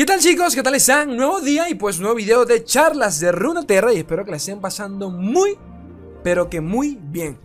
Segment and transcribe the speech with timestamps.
[0.00, 0.54] ¿Qué tal chicos?
[0.54, 1.14] ¿Qué tal están?
[1.14, 4.58] Nuevo día y pues nuevo video de charlas de Runeterra y espero que la estén
[4.58, 5.58] pasando muy,
[6.24, 7.38] pero que muy bien.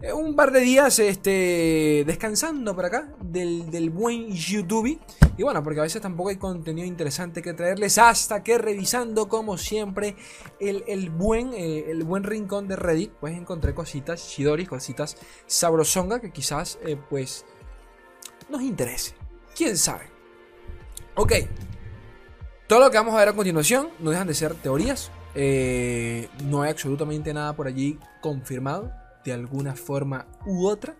[0.00, 5.00] Eh, un par de días este, descansando por acá del, buen YouTube.
[5.36, 9.58] Y bueno, porque a veces tampoco hay contenido interesante que traerles hasta que revisando como
[9.58, 10.14] siempre
[10.60, 15.16] el, buen, eh, el buen rincón de Reddit, pues encontré cositas chidoris, cositas
[15.48, 17.44] sabrosonga que quizás eh, pues
[18.48, 19.16] nos interese.
[19.56, 20.04] ¿Quién sabe?
[21.16, 21.32] Ok,
[22.68, 25.10] todo lo que vamos a ver a continuación no dejan de ser teorías.
[25.34, 28.92] Eh, no hay absolutamente nada por allí confirmado
[29.24, 30.94] de alguna forma u otra.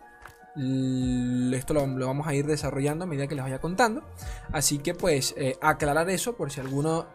[0.57, 4.03] Esto lo, vamos a ir desarrollando a medida que les vaya contando.
[4.51, 7.07] Así que pues eh, aclarar eso por si alguno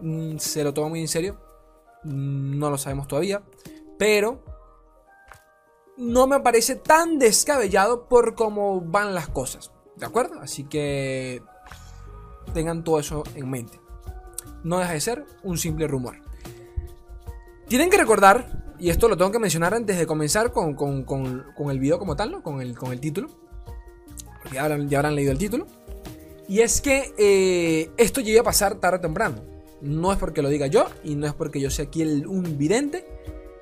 [0.00, 1.40] mm, se lo toma muy en serio.
[2.02, 3.44] Mm, no lo sabemos todavía.
[3.96, 4.42] Pero
[5.96, 9.70] no me parece tan descabellado por cómo van las cosas.
[9.94, 10.40] ¿De acuerdo?
[10.40, 11.44] Así que
[12.52, 13.83] tengan todo eso en mente
[14.64, 16.16] no deja de ser un simple rumor.
[17.68, 20.76] Tienen que recordar, y esto lo tengo que mencionar antes de comenzar con,
[21.70, 23.28] el video como tal, con, el, con el título.
[24.52, 25.66] Ya habrán, leído el título.
[26.48, 29.36] Y es que eh, esto llega a pasar tarde o temprano.
[29.80, 33.06] No es porque lo diga yo y no es porque yo sea aquí un vidente,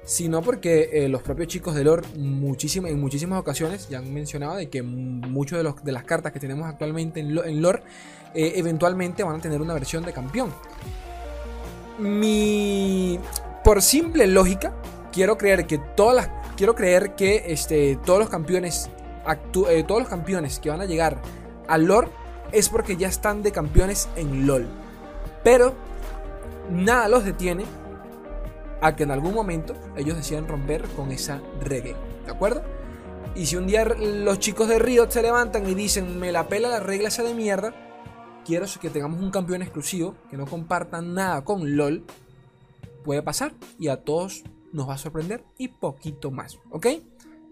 [0.04, 4.68] sino porque eh, los propios chicos de lore en muchísimas ocasiones ya han mencionado de
[4.68, 7.82] que muchas de, de las cartas que tenemos actualmente en, en lore
[8.34, 10.52] eh, eventualmente van a tener una versión de campeón.
[11.98, 13.20] Mi.
[13.62, 14.72] Por simple lógica,
[15.12, 16.30] quiero creer que todas las.
[16.56, 18.90] Quiero creer que este, todos los campeones.
[19.68, 21.18] Eh, todos los campeones que van a llegar
[21.68, 22.08] al lore
[22.50, 24.66] es porque ya están de campeones en LOL.
[25.44, 25.74] Pero
[26.70, 27.64] nada los detiene
[28.82, 31.96] a que en algún momento ellos decidan romper con esa regla.
[32.26, 32.62] ¿De acuerdo?
[33.34, 36.68] Y si un día los chicos de Riot se levantan y dicen, me la pela
[36.68, 37.72] la regla esa de mierda,
[38.44, 42.04] quiero que tengamos un campeón exclusivo que no comparta nada con LOL,
[43.04, 46.86] puede pasar y a todos nos va a sorprender y poquito más, ¿ok?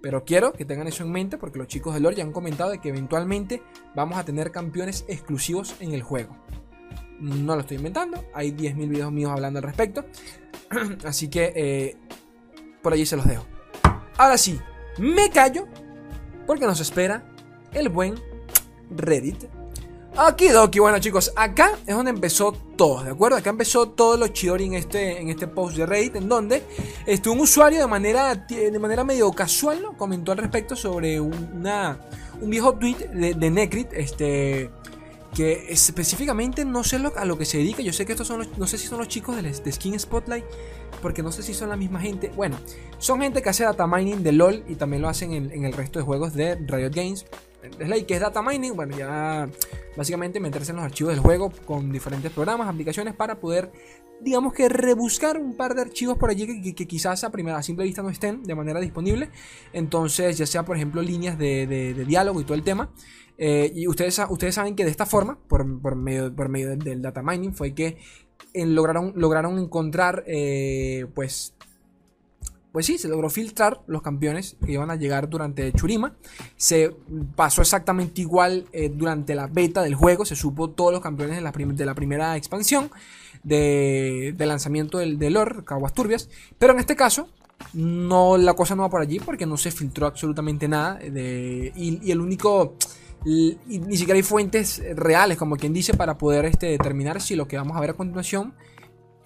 [0.02, 2.70] Pero quiero que tengan eso en mente porque los chicos de LOL ya han comentado
[2.70, 3.62] de que eventualmente
[3.94, 6.36] vamos a tener campeones exclusivos en el juego.
[7.20, 10.04] No lo estoy inventando, hay 10.000 videos míos hablando al respecto.
[11.04, 11.97] Así que eh,
[12.82, 13.44] por allí se los dejo.
[14.16, 14.60] Ahora sí,
[14.98, 15.66] me callo
[16.47, 17.25] porque nos espera
[17.72, 18.14] el buen
[18.91, 19.44] Reddit
[20.16, 23.36] Aquí Doki, bueno chicos, acá es donde empezó todo, ¿de acuerdo?
[23.36, 26.64] Acá empezó todo lo chidori en este, en este post de Reddit, en donde
[27.06, 29.97] este, un usuario de manera, de manera medio casual ¿no?
[29.97, 32.00] comentó al respecto sobre una,
[32.41, 34.70] un viejo tweet de, de Necrit, este,
[35.34, 37.82] que específicamente no sé a lo que se dedica.
[37.82, 40.44] Yo sé que estos son los, no sé si son los chicos de, Skin Spotlight,
[41.02, 42.30] porque no sé si son la misma gente.
[42.34, 42.58] Bueno,
[42.98, 45.98] son gente que hace data mining de LOL y también lo hacen en, el resto
[45.98, 47.26] de juegos de Riot Games.
[47.76, 49.48] Slay, que es data mining, bueno, ya
[49.96, 53.70] básicamente meterse en los archivos del juego con diferentes programas, aplicaciones para poder,
[54.20, 58.02] digamos que rebuscar un par de archivos por allí que, quizás a primera simple vista
[58.02, 59.30] no estén de manera disponible.
[59.72, 62.90] Entonces, ya sea por ejemplo líneas de, diálogo y todo el tema.
[63.42, 65.64] Eh, y ustedes, ustedes saben que de esta forma, por,
[65.96, 67.96] medio, por medio del, data mining, fue que
[68.54, 71.54] lograron, lograron encontrar eh, pues
[72.72, 76.14] pues sí, se logró filtrar los campeones que iban a llegar durante Churima.
[76.56, 76.94] Se
[77.34, 80.24] pasó exactamente igual eh, durante la beta del juego.
[80.24, 82.88] Se supo todos los campeones de la, de la primera expansión
[83.42, 86.28] de, lanzamiento del, del lore, Caguas Turbias.
[86.58, 87.28] Pero en este caso,
[87.72, 90.94] no, la cosa no va por allí porque no se filtró absolutamente nada.
[90.94, 92.76] De, y, el único.
[93.25, 97.56] Ni siquiera hay fuentes reales, como quien dice, para poder este, determinar si lo que
[97.56, 98.54] vamos a ver a continuación.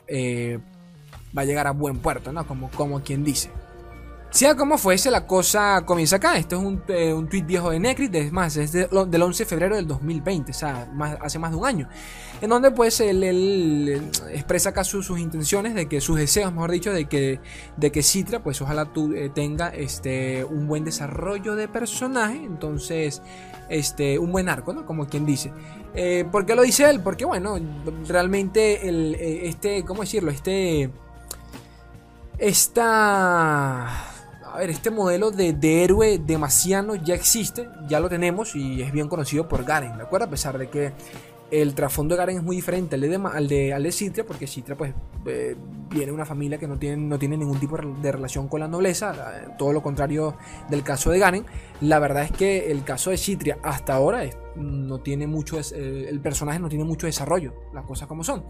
[0.06, 0.59] Eh,
[1.37, 2.47] va a llegar a buen puerto, ¿no?
[2.47, 3.50] Como, como quien dice.
[4.34, 6.37] Sea como fuese, la cosa comienza acá.
[6.37, 9.49] Esto es un, eh, un tweet viejo de Necrit, es más, es del 11 de
[9.49, 10.89] febrero del 2020, o sea,
[11.21, 11.89] hace más de un año.
[12.41, 13.23] En donde pues él,
[14.33, 17.39] expresa acá sus intenciones, de que sus deseos, mejor dicho, de que,
[17.77, 23.23] de que Citra, pues ojalá tú, eh, tenga este, un buen desarrollo de personaje, entonces,
[23.69, 24.85] este, un buen arco, ¿no?
[24.85, 25.53] Como quien dice.
[25.94, 26.99] Eh, ¿Por qué lo dice él?
[26.99, 27.56] Porque bueno,
[28.08, 30.32] realmente este, ¿cómo decirlo?
[30.32, 30.91] Este
[32.38, 33.87] esta,
[34.55, 39.09] a ver, este modelo de, héroe demasiado ya existe, ya lo tenemos y es bien
[39.09, 40.27] conocido por Garen, ¿de acuerdo?
[40.27, 40.93] A pesar de que
[41.50, 43.00] el trasfondo de Garen es muy diferente al
[43.49, 44.94] de, al de, porque Citra pues
[45.26, 45.55] eh,
[45.91, 48.69] viene de una familia que no tiene, no tiene ningún tipo de relación con la
[48.69, 50.37] nobleza, eh, todo lo contrario
[50.69, 51.44] del caso de Garen.
[51.81, 54.25] La verdad es que el caso de Citria hasta ahora
[54.56, 58.44] no tiene mucho, eh, el personaje no tiene mucho desarrollo, las cosas como son.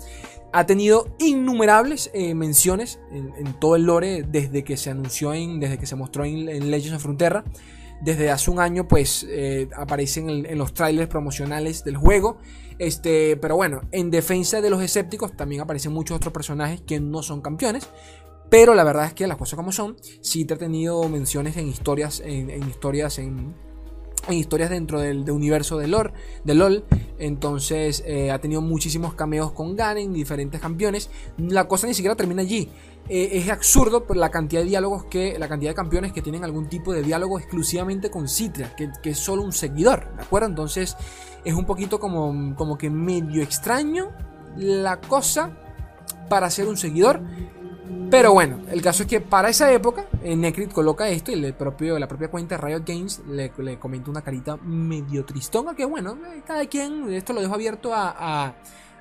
[0.52, 5.87] Ha tenido innumerables menciones en, todo el lore desde que se anunció, en, desde que
[5.87, 7.44] se mostró en, en Legends of Frontera
[8.02, 12.38] desde hace un año pues eh, aparecen en, los trailers promocionales del juego.
[12.79, 17.23] Este, pero bueno, en defensa de los escépticos también aparecen muchos otros personajes que no
[17.23, 17.88] son campeones.
[18.50, 21.67] Pero la verdad es que las cosas como son, sí te he tenido menciones en
[21.67, 23.55] historias, en, historias, en,
[24.29, 26.12] historias dentro del, universo de, lore,
[26.44, 26.85] de LOL.
[27.19, 31.11] Entonces eh, ha tenido muchísimos cameos con Ganen, diferentes campeones.
[31.38, 32.69] La cosa ni siquiera termina allí.
[33.09, 36.43] Eh, es absurdo por la cantidad de diálogos que, la cantidad de campeones que tienen
[36.43, 40.49] algún tipo de diálogo exclusivamente con Citra, que, que es solo un seguidor, ¿de acuerdo?
[40.49, 40.97] Entonces
[41.45, 44.11] es un poquito como, como que medio extraño
[44.56, 45.53] la cosa
[46.29, 47.21] para ser un seguidor.
[48.11, 51.55] Pero bueno, el caso es que para esa época, eh, Necrit coloca esto y el
[51.55, 55.75] propio, la propia cuenta Riot Games le, le comenta una carita medio tristona.
[55.75, 58.55] Que bueno, eh, cada quien, esto lo dejo abierto a.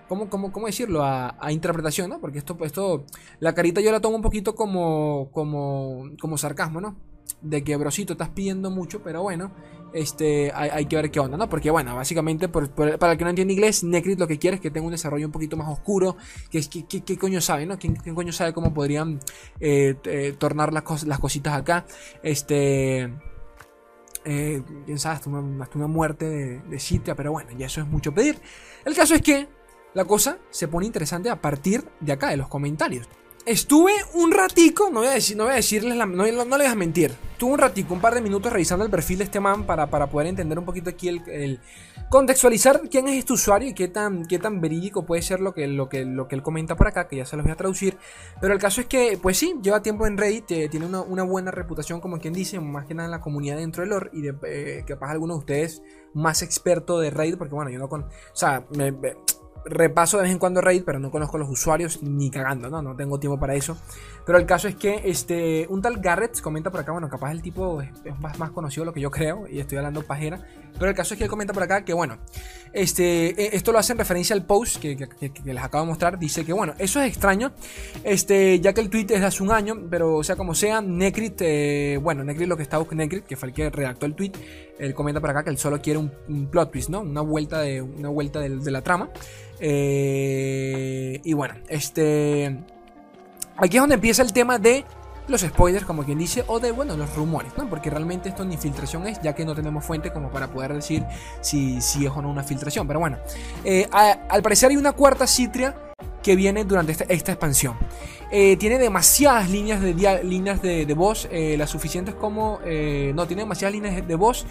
[0.07, 1.03] ¿cómo, cómo, cómo, decirlo?
[1.03, 2.19] A, interpretación, ¿no?
[2.19, 3.05] Porque esto, esto,
[3.39, 6.95] la carita yo la tomo un poquito como, como, como sarcasmo, ¿no?
[7.41, 9.51] De que, brosito, estás pidiendo mucho, pero bueno,
[9.93, 11.47] este, hay, que ver qué onda, ¿no?
[11.49, 14.71] Porque bueno, básicamente, para el que no entiende inglés, Necrit lo que quiere es que
[14.71, 16.17] tenga un desarrollo un poquito más oscuro,
[16.49, 17.77] que es que, ¿qué coño sabe, ¿no?
[17.77, 19.19] ¿Quién, coño sabe cómo podrían
[19.59, 21.85] eh, tornar las, las cositas acá?
[22.21, 23.13] Este...
[24.25, 28.39] Eh, quién sabe, hasta una, muerte de, de pero bueno, ya eso es mucho pedir.
[28.85, 29.49] El caso es que
[29.93, 33.07] la cosa se pone interesante a partir de acá, de los comentarios.
[33.45, 36.65] Estuve un ratico, no voy a, decir, no voy a decirles, no, no, les voy
[36.65, 37.13] a mentir.
[37.33, 40.07] Estuve un ratico, un par de minutos revisando el perfil de este man para, para
[40.07, 41.59] poder entender un poquito aquí el,
[42.09, 45.67] contextualizar quién es este usuario y qué tan, qué tan verídico puede ser lo que,
[45.67, 47.97] lo, que, lo que él comenta por acá, que ya se los voy a traducir.
[48.39, 51.51] Pero el caso es que, pues sí, lleva tiempo en Reddit, eh, tiene una, buena
[51.51, 54.35] reputación, como quien dice, más que nada en la comunidad dentro del lore y de,
[54.47, 55.81] eh, capaz algunos de ustedes
[56.13, 58.03] más experto de Reddit, porque bueno, yo no con.
[58.03, 58.93] O sea, me
[59.65, 62.81] repaso de vez en cuando Raid, pero no conozco los usuarios ni cagando, ¿no?
[62.81, 63.77] No tengo tiempo para eso.
[64.25, 67.41] Pero el caso es que este, un tal Garrett comenta por acá, bueno, capaz el
[67.41, 70.45] tipo es, más, más conocido de lo que yo creo, y estoy hablando pajera.
[70.73, 72.17] Pero el caso es que él comenta por acá que, bueno,
[72.73, 74.97] este, e, esto lo hace en referencia al post que,
[75.43, 76.19] les acabo de mostrar.
[76.19, 77.53] Dice que, bueno, eso es extraño,
[78.03, 81.41] este, ya que el tweet es de hace un año, pero sea como sea, Necrit,
[81.41, 84.31] eh, bueno, Necrit lo que está buscando, Necrit, que fue el que redactó el tweet,
[84.79, 87.01] él comenta por acá que él solo quiere un, plot twist, ¿no?
[87.01, 89.09] Una vuelta de, una vuelta de la trama.
[89.59, 92.59] Eh, y bueno, este.
[93.55, 94.83] Aquí es donde empieza el tema de
[95.27, 97.69] los spoilers, como quien dice, o de, bueno, los rumores, ¿no?
[97.69, 101.05] Porque realmente esto ni filtración es, ya que no tenemos fuente como para poder decir
[101.41, 102.87] si, si es o no una filtración.
[102.87, 103.17] Pero bueno,
[103.63, 105.75] eh, al parecer hay una cuarta citria
[106.23, 107.77] que viene durante esta, expansión.
[108.31, 109.93] Eh, tiene demasiadas líneas de,
[110.23, 112.59] líneas de, voz, eh, las suficientes como...
[112.65, 114.45] Eh, no, tiene demasiadas líneas de voz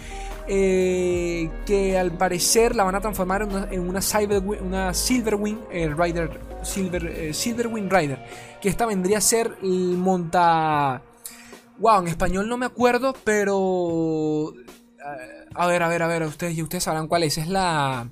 [0.47, 3.99] que al parecer la van a transformar en una, en una,
[4.61, 5.59] una Silverwing
[5.97, 8.23] Rider, Silver, Silverwing Rider,
[8.61, 11.01] que esta vendría a ser monta...
[11.79, 14.53] Wow, en español no me acuerdo, pero...
[15.55, 17.37] A ver, a ver, a ver, ustedes, ustedes sabrán cuál es.
[17.37, 18.09] Es la...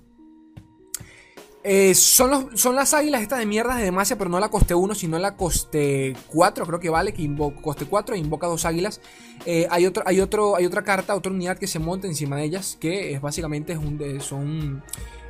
[1.63, 4.96] Eh, son, son las águilas estas de mierda de Demacia, pero no la coste 1,
[4.96, 7.30] sino la coste 4, creo que vale, que
[7.62, 9.00] coste 4 e invoca dos águilas.
[9.46, 12.46] Eh, hay, otro, hay, otro, hay otra carta, otra unidad que se monta encima de
[12.46, 14.84] ellas, que es básicamente es un, son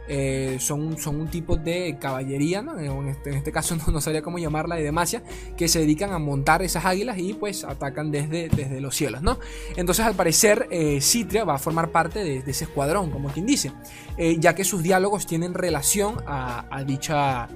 [0.07, 2.65] eh, son, son un tipo de caballería,
[3.07, 5.23] este, en, este, caso no, sabría cómo llamarla, de Demacia,
[5.55, 9.39] que se dedican a montar esas águilas y pues atacan desde, desde los cielos, ¿no?
[9.75, 13.71] Entonces al parecer eh, Citria va a formar parte de, ese escuadrón, como quien dice,
[14.17, 17.47] eh, ya que sus diálogos tienen relación a, dicha...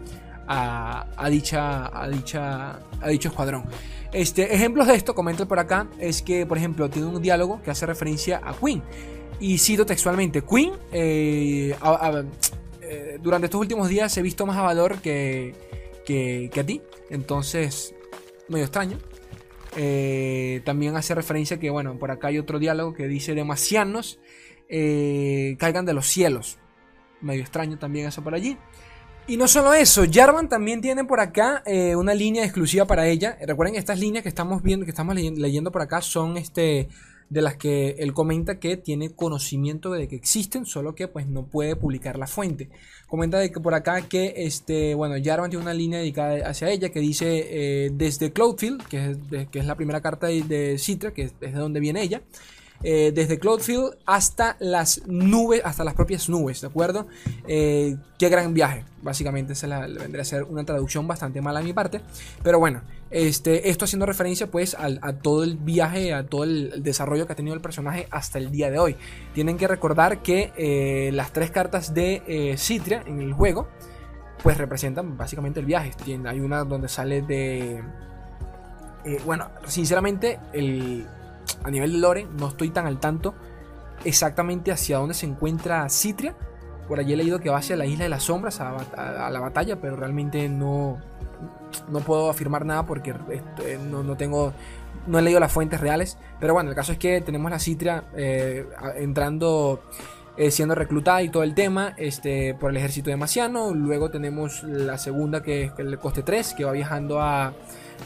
[0.48, 3.66] A, dicha, a, dicha, a dicho escuadrón.
[4.14, 7.72] Este, ejemplos de esto, comento por acá, es que, por ejemplo, tiene un diálogo que
[7.72, 8.84] hace referencia a Queen.
[9.40, 11.76] Y cito textualmente, Queen, eh,
[12.82, 15.54] eh, durante estos últimos días he visto más a Valor que,
[16.06, 16.82] que, a ti.
[17.10, 17.94] Entonces,
[18.48, 18.98] medio extraño.
[19.76, 24.20] Eh, también hace referencia que, bueno, por acá hay otro diálogo que dice demasianos
[24.68, 26.58] caigan de los cielos.
[27.22, 28.58] Medio extraño también eso por allí.
[29.28, 31.64] Y no solo eso, Jarvan también tiene por acá
[31.98, 33.38] una línea exclusiva para ella.
[33.46, 36.88] Recuerden, estas líneas que estamos viendo, que estamos leyendo por acá son este
[37.30, 41.46] de las que él comenta que tiene conocimiento de que existen, solo que pues no
[41.46, 42.70] puede publicar la fuente.
[43.08, 46.90] Comenta de que por acá que este, bueno, Jarvan tiene una línea dedicada hacia ella
[46.90, 49.18] que dice eh, desde Cloudfield, que es,
[49.52, 52.22] que es, la primera carta de, Citra, que es de donde viene ella.
[52.84, 57.08] Eh, desde Cloudfield hasta las nubes, hasta las propias nubes, ¿de acuerdo?
[57.48, 61.64] Eh, qué gran viaje, básicamente se la, vendría a ser una traducción bastante mala a
[61.64, 62.02] mi parte,
[62.44, 67.26] pero bueno, este, esto haciendo referencia pues a todo el viaje, a todo el, desarrollo
[67.26, 68.96] que ha tenido el personaje hasta el día de hoy.
[69.34, 73.68] Tienen que recordar que eh, las tres cartas de Citria en el juego
[74.44, 75.92] pues representan básicamente el viaje.
[76.26, 77.82] Hay una donde sale de...
[79.26, 81.08] bueno, sinceramente el
[81.64, 83.34] a nivel de lore, no estoy tan al tanto
[84.04, 86.36] exactamente hacia dónde se encuentra Citria.
[86.88, 89.82] Por allí he leído que va hacia la isla de las sombras, a, la batalla,
[89.82, 91.00] pero realmente no,
[91.90, 93.16] no puedo afirmar nada porque
[93.64, 94.54] eh, no, no tengo.
[95.08, 96.18] No he leído las fuentes reales.
[96.40, 99.82] Pero bueno, el caso es que tenemos la Citria eh, entrando.
[100.38, 103.74] eh, siendo reclutada y todo el tema este, por el ejército de Maciano.
[103.74, 107.54] Luego tenemos la segunda que es el coste 3, que va viajando a.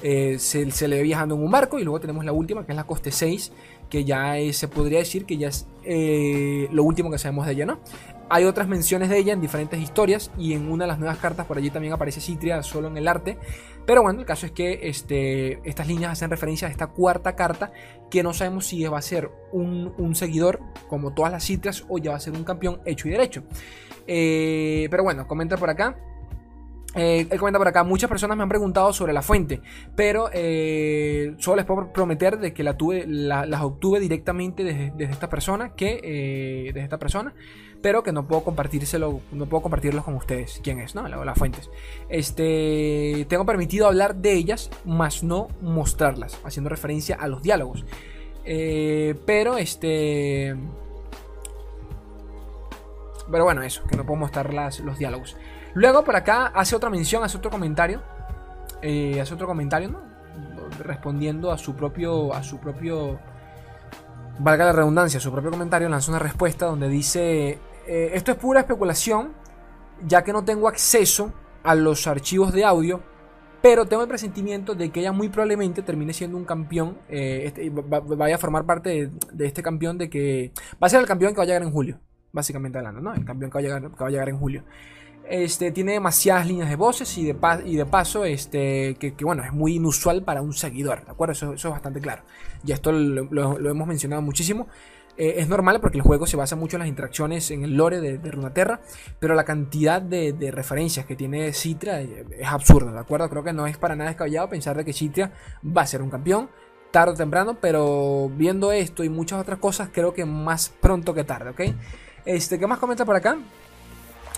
[0.04, 1.80] eh, se, le ve viajando en un barco.
[1.80, 3.52] Y luego tenemos la última, que es la coste 6,
[3.90, 7.54] que ya es- se podría decir que ya es eh, lo último que sabemos de
[7.54, 7.80] ella, ¿no?
[8.32, 11.48] Hay otras menciones de ella en diferentes historias y en una de las nuevas cartas
[11.48, 13.40] por allí también aparece Citria solo en el arte.
[13.88, 17.72] Pero bueno, el caso es que este, estas líneas hacen referencia a esta cuarta carta
[18.12, 21.98] que no sabemos si va a ser un, un seguidor como todas las Citrias o
[21.98, 23.42] ya va a ser un campeón hecho y derecho.
[24.06, 25.98] Eh, pero bueno, comenta por acá.
[26.96, 29.62] Eh, él comenta por acá, muchas personas me han preguntado sobre la fuente,
[29.96, 34.92] pero eh, solo les puedo prometer de que la tuve, la- las obtuve directamente desde,
[35.04, 37.36] esta persona, que eh, desde esta persona,
[37.84, 41.08] pero que no puedo compartírselo, no puedo compartirlos con ustedes, quién es, ¿no?
[41.08, 41.70] La- las fuentes.
[42.10, 47.86] Este, tengo permitido hablar de ellas, más no mostrarlas, haciendo referencia a los diálogos.
[48.46, 50.56] Eh, pero este,
[53.32, 55.38] pero bueno, eso, que no puedo mostrar los diálogos.
[55.80, 58.02] Luego por acá hace otra mención, hace otro comentario.
[58.82, 60.00] eh, hace otro comentario, ¿no?
[60.84, 62.34] Respondiendo a su propio.
[62.34, 63.18] A su propio.
[64.40, 67.60] Valga la redundancia, su propio comentario lanza una respuesta donde dice.
[67.88, 69.32] eh, esto es pura especulación.
[70.06, 71.32] Ya que no tengo acceso
[71.64, 73.02] a los archivos de audio.
[73.62, 76.98] Pero tengo el presentimiento de que ella muy probablemente termine siendo un campeón.
[77.08, 80.52] eh, este, va- vaya a formar parte de, de este campeón de que.
[80.82, 82.00] Va a ser el campeón que va a llegar en julio.
[82.34, 83.14] Básicamente hablando, ¿no?
[83.14, 84.64] El campeón que va a llegar, que va a llegar en julio.
[85.30, 87.36] Este, tiene demasiadas líneas de voces y de,
[87.86, 91.34] paso, este, que, bueno, es muy inusual para un seguidor, ¿de acuerdo?
[91.34, 92.24] Eso, es bastante claro.
[92.66, 94.68] Y esto lo, hemos mencionado muchísimo.
[95.18, 98.00] Eh, es normal porque el juego se basa mucho en las interacciones en el lore
[98.00, 98.82] de, de Runaterra,
[99.20, 103.30] pero la cantidad de, referencias que tiene Citra eh, es absurda, ¿de acuerdo?
[103.30, 105.32] Creo que no es para nada descabellado pensar de que Citra
[105.64, 106.50] va a ser un campeón
[106.90, 111.24] tarde o temprano, pero viendo esto y muchas otras cosas, creo que más pronto que
[111.24, 111.76] tarde.
[112.26, 113.38] Este, ¿qué más comenta por acá?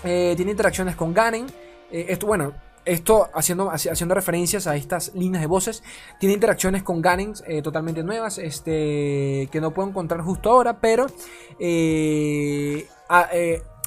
[0.04, 1.46] Eh, tiene interacciones con Ganen.
[1.90, 2.52] Eh, esto, bueno,
[2.84, 5.82] esto haciendo, haci- haciendo referencias a estas líneas de voces.
[6.18, 8.38] Tiene interacciones con Ganen eh, totalmente nuevas.
[8.38, 10.80] Este, que no puedo encontrar justo ahora.
[10.80, 11.06] Pero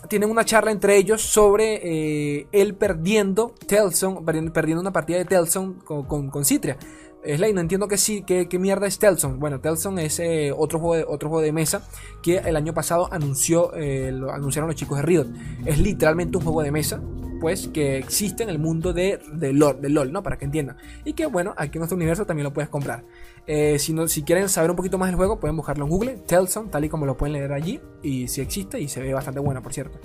[0.07, 6.03] tienen una charla entre ellos sobre él perdiendo Telson, perdiendo una partida de Telson con,
[6.05, 6.77] con, con Citria.
[7.25, 9.39] Slay, no entiendo qué, sí, qué mierda es Telson.
[9.39, 11.88] Bueno, Telson es eh, otro, juego de, otro juego de mesa
[12.22, 15.27] que el año pasado anunció, eh, anunciaron los chicos de Riot.
[15.65, 17.01] Es literalmente un juego de mesa,
[17.41, 20.22] pues, que existe en el mundo de, de, LOL, de LOL, ¿no?
[20.22, 20.77] Para que entiendan.
[21.03, 23.03] Y que, bueno, aquí en nuestro universo también lo puedes comprar.
[23.48, 26.17] Eh, si, no, si quieren saber un poquito más del juego, pueden buscarlo en Google,
[26.27, 27.79] Telson, tal y como lo pueden leer allí.
[28.03, 30.00] Y si existe, y se ve bastante bueno, por cierto.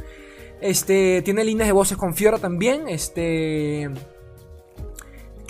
[0.60, 2.88] Este, tiene líneas de voces con Fiora también.
[2.88, 3.90] Este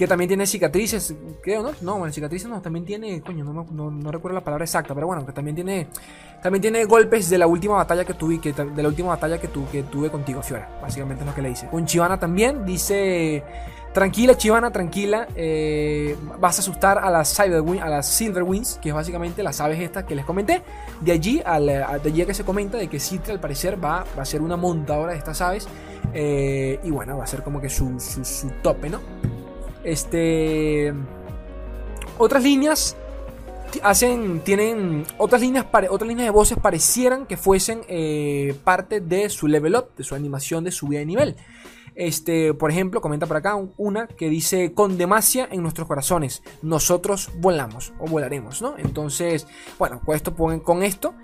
[0.01, 1.73] que también tiene cicatrices, creo, ¿no?
[1.83, 5.07] No, bueno, cicatrices no, también tiene, coño, no, no- no recuerdo la palabra exacta, pero
[5.07, 5.89] bueno, que también tiene,
[6.43, 9.69] también tiene golpes de la última batalla que tuve, de la última batalla que, tu-
[9.69, 11.67] que tuve contigo, Fiora, básicamente es lo que le dice.
[11.67, 13.45] Con Chivana también, dice,
[13.93, 18.95] tranquila, Chivana, tranquila, eh, vas a asustar a las, Cyberwing- a las Silverwings, que es
[18.95, 20.63] básicamente las aves estas que les comenté,
[21.03, 24.07] de allí, al, a- de allí que se comenta de que Citra al parecer va,
[24.19, 25.69] va a ser una montadora de estas aves,
[26.15, 28.99] eh, y bueno, va a ser como que su, su tope, ¿no?
[29.85, 30.93] Este.
[32.19, 32.97] Otras líneas
[33.83, 34.41] hacen.
[34.41, 35.05] Tienen.
[35.19, 39.87] Otras líneas, otras líneas de voces parecieran que fuesen eh, parte de su level up,
[39.97, 41.37] de su animación de subida de nivel.
[41.97, 46.43] Este, por ejemplo, comenta por acá un- una que dice con demasia en nuestros corazones,
[46.63, 48.75] nosotros volamos o volaremos, ¿no?
[48.79, 49.47] Entonces,
[49.79, 51.15] bueno, con esto, con esto,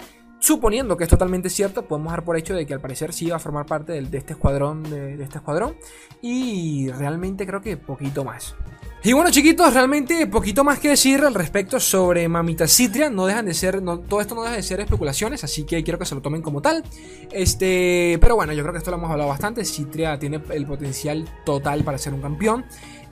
[0.46, 3.36] suponiendo que es totalmente cierto, podemos dar por hecho de que al parecer sí va
[3.36, 5.76] a formar parte de, este escuadrón, de, este escuadrón,
[6.22, 8.54] y realmente creo que poquito más.
[9.02, 13.10] Y bueno chiquitos, realmente poquito más que decir al respecto sobre Mamita Citria.
[13.10, 16.06] No dejan de ser, todo esto no deja de ser especulaciones, así que quiero que
[16.06, 16.84] se lo tomen como tal.
[17.30, 19.64] Este, pero bueno, yo creo que esto lo hemos hablado bastante.
[19.64, 22.64] Citria tiene el potencial total para ser un campeón.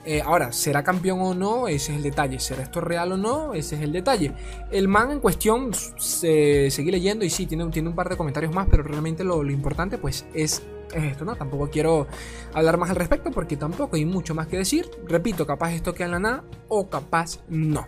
[0.05, 1.67] Eh, ahora, ¿será campeón o no?
[1.67, 2.39] Ese es el detalle.
[2.39, 3.53] ¿Será esto real o no?
[3.55, 4.33] Ese es el detalle.
[4.71, 8.53] El man en cuestión, se, seguí leyendo y sí, tiene, tiene un par de comentarios
[8.53, 10.61] más, pero realmente lo, lo importante pues es,
[10.93, 11.35] es esto, ¿no?
[11.35, 12.07] Tampoco quiero
[12.53, 14.89] hablar más al respecto porque tampoco hay mucho más que decir.
[15.07, 17.87] Repito, capaz esto queda en la nada o capaz no.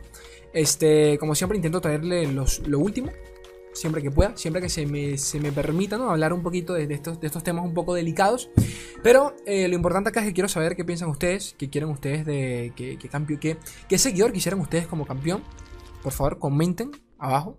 [0.53, 3.11] Este, como siempre intento traerle los, lo último,
[3.77, 6.09] siempre que pueda, siempre que se me, se me permita ¿no?
[6.09, 8.49] hablar un poquito de, estos, de estos temas un poco delicados.
[9.03, 12.25] Pero eh, lo importante acá es que quiero saber qué piensan ustedes, qué quieren ustedes
[12.25, 13.57] de qué, qué, cambio, qué,
[13.87, 15.43] qué seguidor quisieran ustedes como campeón.
[16.03, 17.57] Por favor, comenten abajo.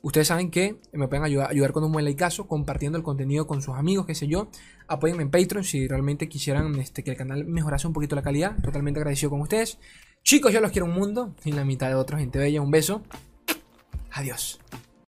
[0.00, 3.62] Ustedes saben que me pueden ayudar, ayudar con un buen likeazo, compartiendo el contenido con
[3.62, 4.48] sus amigos, qué sé yo.
[4.86, 8.56] Apóyenme en Patreon si realmente quisieran este, que el canal mejorase un poquito la calidad.
[8.62, 9.78] Totalmente agradecido con ustedes.
[10.22, 11.34] Chicos, yo los quiero un mundo.
[11.44, 12.62] Y la mitad de otros, gente bella.
[12.62, 13.02] Un beso.
[14.12, 14.60] Adiós.